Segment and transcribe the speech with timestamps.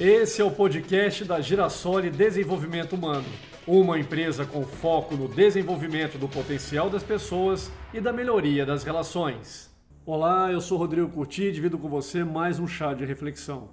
[0.00, 3.26] Esse é o podcast da Girassole Desenvolvimento Humano,
[3.66, 9.68] uma empresa com foco no desenvolvimento do potencial das pessoas e da melhoria das relações.
[10.06, 13.70] Olá, eu sou Rodrigo Curti e divido com você mais um chá de reflexão.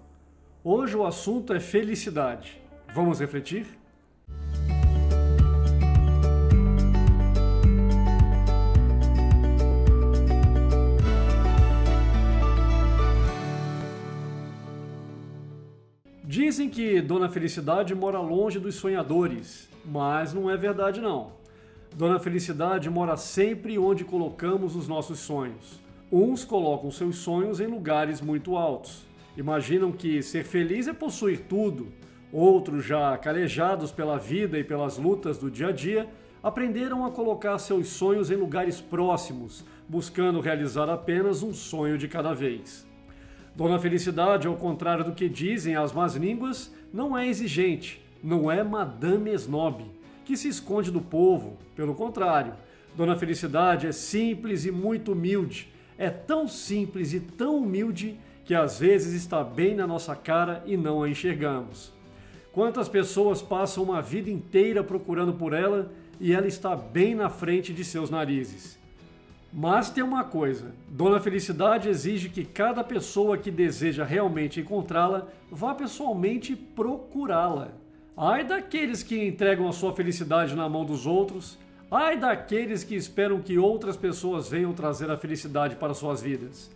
[0.63, 2.59] Hoje o assunto é felicidade.
[2.91, 3.67] Vamos refletir?
[16.27, 21.33] Dizem que Dona Felicidade mora longe dos sonhadores, mas não é verdade não.
[21.95, 25.79] Dona Felicidade mora sempre onde colocamos os nossos sonhos.
[26.11, 29.05] Uns colocam seus sonhos em lugares muito altos.
[29.37, 31.93] Imaginam que ser feliz é possuir tudo.
[32.33, 36.09] Outros, já calejados pela vida e pelas lutas do dia a dia,
[36.41, 42.33] aprenderam a colocar seus sonhos em lugares próximos, buscando realizar apenas um sonho de cada
[42.33, 42.83] vez.
[43.55, 48.61] Dona Felicidade, ao contrário do que dizem as más línguas, não é exigente, não é
[48.61, 49.85] Madame Snob,
[50.25, 51.57] que se esconde do povo.
[51.73, 52.53] Pelo contrário,
[52.97, 55.71] Dona Felicidade é simples e muito humilde.
[55.97, 60.75] É tão simples e tão humilde que às vezes está bem na nossa cara e
[60.75, 61.93] não a enxergamos.
[62.51, 67.71] Quantas pessoas passam uma vida inteira procurando por ela e ela está bem na frente
[67.71, 68.77] de seus narizes.
[69.57, 75.73] Mas tem uma coisa: Dona Felicidade exige que cada pessoa que deseja realmente encontrá-la vá
[75.73, 77.69] pessoalmente procurá-la.
[78.17, 81.57] Ai daqueles que entregam a sua felicidade na mão dos outros,
[81.89, 86.69] ai daqueles que esperam que outras pessoas venham trazer a felicidade para suas vidas.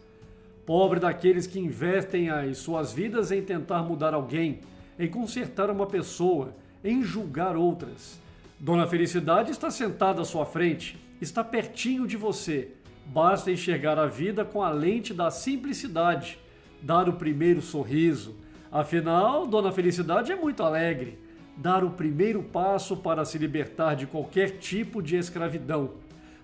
[0.65, 4.61] Pobre daqueles que investem as suas vidas em tentar mudar alguém,
[4.97, 8.17] em consertar uma pessoa, em julgar outras.
[8.57, 12.71] Dona Felicidade está sentada à sua frente está pertinho de você.
[13.05, 16.39] Basta enxergar a vida com a lente da simplicidade,
[16.81, 18.35] dar o primeiro sorriso.
[18.71, 21.17] Afinal, Dona Felicidade é muito alegre.
[21.57, 25.91] Dar o primeiro passo para se libertar de qualquer tipo de escravidão.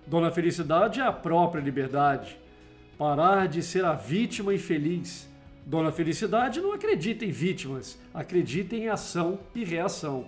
[0.06, 2.36] Dona Felicidade é a própria liberdade.
[2.98, 5.28] Parar de ser a vítima infeliz.
[5.64, 10.26] Dona Felicidade não acredita em vítimas, acredita em ação e reação.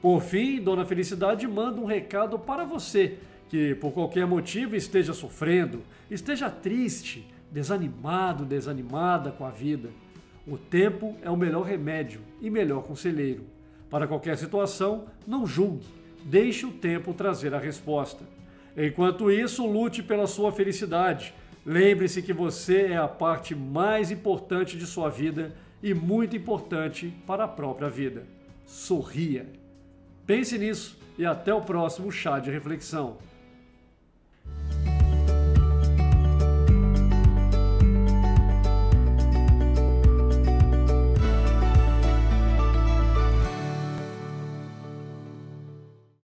[0.00, 3.18] Por fim, Dona Felicidade manda um recado para você
[3.50, 9.90] que por qualquer motivo esteja sofrendo, esteja triste, desanimado, desanimada com a vida.
[10.46, 13.44] O tempo é o melhor remédio e melhor conselheiro.
[13.90, 15.84] Para qualquer situação, não julgue,
[16.24, 18.24] deixe o tempo trazer a resposta.
[18.76, 21.34] Enquanto isso, lute pela sua felicidade.
[21.66, 27.44] Lembre-se que você é a parte mais importante de sua vida e muito importante para
[27.44, 28.22] a própria vida.
[28.64, 29.48] Sorria.
[30.24, 33.18] Pense nisso e até o próximo chá de reflexão.